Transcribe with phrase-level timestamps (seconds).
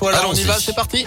[0.00, 1.06] Voilà, on y va, c'est parti.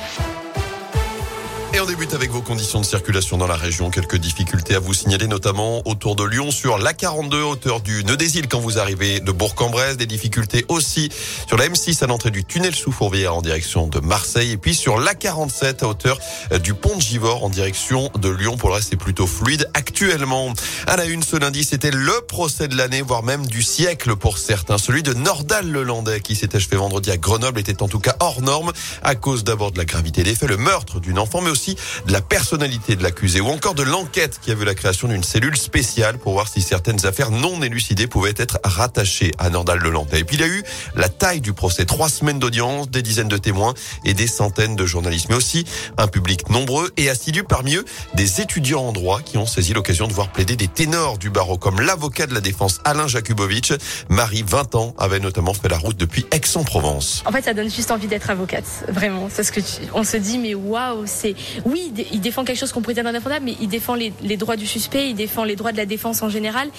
[1.77, 3.91] Et on débute avec vos conditions de circulation dans la région.
[3.91, 8.39] Quelques difficultés à vous signaler, notamment autour de Lyon sur l'A42, hauteur du Nœud des
[8.39, 9.95] Îles quand vous arrivez de Bourg-en-Bresse.
[9.95, 11.11] Des difficultés aussi
[11.47, 14.53] sur la M6 à l'entrée du tunnel sous Fourvière en direction de Marseille.
[14.53, 16.17] Et puis sur l'A47 à hauteur
[16.63, 18.57] du pont de Givors en direction de Lyon.
[18.57, 20.51] Pour le reste, c'est plutôt fluide actuellement.
[20.87, 24.39] À la une ce lundi, c'était le procès de l'année, voire même du siècle pour
[24.39, 24.79] certains.
[24.79, 28.41] Celui de Nordal Lelandais qui s'est achevé vendredi à Grenoble était en tout cas hors
[28.41, 28.71] norme
[29.03, 32.13] à cause d'abord de la gravité des faits, le meurtre d'une enfant, mais aussi de
[32.13, 35.57] la personnalité de l'accusé ou encore de l'enquête qui a vu la création d'une cellule
[35.57, 40.19] spéciale pour voir si certaines affaires non élucidées pouvaient être rattachées à Nordal Lelandais.
[40.19, 40.63] Et puis il y a eu
[40.95, 43.73] la taille du procès, trois semaines d'audience, des dizaines de témoins
[44.05, 45.65] et des centaines de journalistes, mais aussi
[45.97, 50.07] un public nombreux et assidu parmi eux des étudiants en droit qui ont saisi l'occasion
[50.07, 53.73] de voir plaider des ténors du barreau comme l'avocat de la défense Alain Jakubowicz.
[54.09, 57.23] Marie, 20 ans, avait notamment fait la route depuis Aix-en-Provence.
[57.25, 59.29] En fait, ça donne juste envie d'être avocate, vraiment.
[59.31, 59.61] C'est ce que
[59.93, 61.35] on se dit, mais waouh, c'est
[61.65, 64.67] oui, il défend quelque chose qu'on pourrait dire indéfendable, mais il défend les, droits du
[64.67, 66.69] suspect, il défend les droits de la défense en général.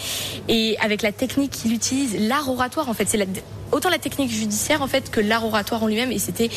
[0.48, 3.18] Et avec la technique qu'il utilise, l'art oratoire, en fait, c'est
[3.72, 6.12] autant la technique judiciaire en fait que l'art oratoire en lui-même.
[6.12, 6.50] Et c'était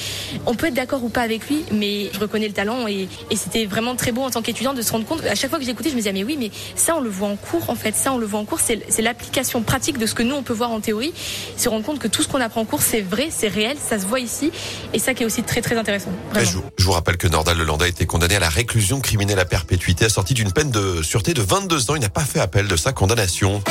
[0.45, 3.65] on peut être d'accord ou pas avec lui mais je reconnais le talent et, c'était
[3.65, 5.25] vraiment très beau en tant qu'étudiant de se rendre compte.
[5.25, 7.27] À chaque fois que j'écoutais je me disais mais oui mais ça on le voit
[7.27, 7.95] en cours en fait.
[7.95, 8.59] Ça on le voit en cours.
[8.59, 11.13] C'est l'application pratique de ce que nous on peut voir en théorie.
[11.57, 13.99] Se rendre compte que tout ce qu'on apprend en cours c'est vrai c'est réel ça
[13.99, 14.51] se voit ici.
[14.93, 16.11] Et ça qui est aussi très très intéressant.
[16.35, 19.45] Je, je, vous rappelle que Nordal Lelandais a été condamné à la réclusion criminelle à
[19.45, 21.95] perpétuité, assortie d'une peine de sûreté de 22 ans.
[21.95, 23.61] Il n'a pas fait appel de sa condamnation.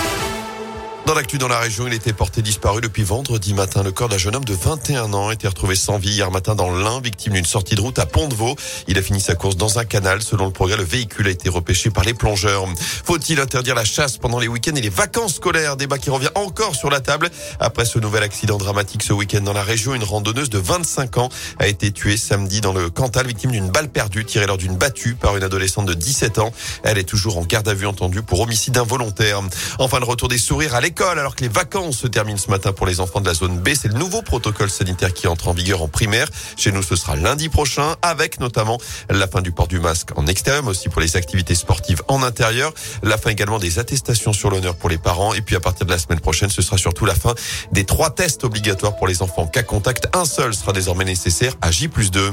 [1.10, 3.82] Dans l'actu dans la région, il était porté disparu depuis vendredi matin.
[3.82, 6.54] Le corps d'un jeune homme de 21 ans a été retrouvé sans vie hier matin
[6.54, 8.54] dans l'Ain, victime d'une sortie de route à Pont-de-Vaux.
[8.86, 10.22] Il a fini sa course dans un canal.
[10.22, 12.64] Selon le progrès, le véhicule a été repêché par les plongeurs.
[13.04, 15.76] Faut-il interdire la chasse pendant les week-ends et les vacances scolaires?
[15.76, 17.28] Débat qui revient encore sur la table.
[17.58, 21.28] Après ce nouvel accident dramatique ce week-end dans la région, une randonneuse de 25 ans
[21.58, 25.16] a été tuée samedi dans le Cantal, victime d'une balle perdue tirée lors d'une battue
[25.16, 26.52] par une adolescente de 17 ans.
[26.84, 29.40] Elle est toujours en garde à vue entendue pour homicide involontaire.
[29.80, 32.72] Enfin, le retour des sourires à l'école alors que les vacances se terminent ce matin
[32.72, 33.70] pour les enfants de la zone B.
[33.74, 36.28] C'est le nouveau protocole sanitaire qui entre en vigueur en primaire.
[36.56, 38.78] Chez nous, ce sera lundi prochain avec notamment
[39.08, 42.22] la fin du port du masque en extérieur, mais aussi pour les activités sportives en
[42.22, 42.72] intérieur.
[43.02, 45.32] La fin également des attestations sur l'honneur pour les parents.
[45.32, 47.34] Et puis à partir de la semaine prochaine, ce sera surtout la fin
[47.72, 50.08] des trois tests obligatoires pour les enfants cas contact.
[50.14, 52.32] Un seul sera désormais nécessaire à J plus 2.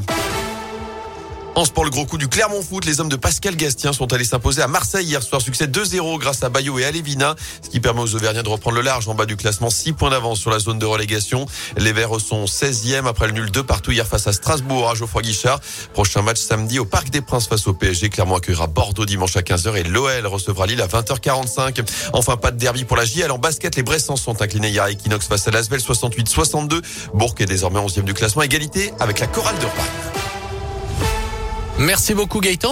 [1.57, 4.25] En sport, le gros coup du Clermont Foot, les hommes de Pascal Gastien sont allés
[4.25, 5.41] s'imposer à Marseille hier soir.
[5.41, 8.84] Succès 2-0 grâce à Bayo et Alévina, ce qui permet aux Auvergnats de reprendre le
[8.84, 9.72] large en bas du classement.
[9.72, 11.47] 6 points d'avance sur la zone de relégation.
[11.75, 15.23] Les Verts sont 16e après le nul 2 partout hier face à Strasbourg à Geoffroy
[15.23, 15.59] Guichard.
[15.94, 18.09] Prochain match samedi au Parc des Princes face au PSG.
[18.09, 21.84] Clermont accueillera Bordeaux dimanche à 15h et l'OL recevra Lille à 20h45.
[22.13, 23.31] Enfin, pas de derby pour la JL.
[23.31, 26.84] En basket, les Bressans sont inclinés hier à Equinox face à Lasvel 68-62.
[27.16, 28.44] Bourg est désormais 11e du classement.
[28.44, 30.27] Égalité avec la Chorale de Rouen.
[31.80, 32.66] Merci beaucoup Gaëtan.